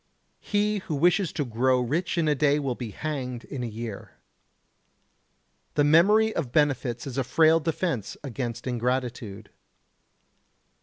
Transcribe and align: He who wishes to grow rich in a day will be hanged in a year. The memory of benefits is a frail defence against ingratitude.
He 0.39 0.79
who 0.79 0.95
wishes 0.95 1.31
to 1.33 1.45
grow 1.45 1.79
rich 1.79 2.17
in 2.17 2.27
a 2.27 2.33
day 2.33 2.57
will 2.57 2.73
be 2.73 2.89
hanged 2.89 3.43
in 3.43 3.61
a 3.63 3.67
year. 3.67 4.15
The 5.75 5.83
memory 5.83 6.35
of 6.35 6.51
benefits 6.51 7.05
is 7.05 7.19
a 7.19 7.23
frail 7.23 7.59
defence 7.59 8.17
against 8.23 8.65
ingratitude. 8.65 9.51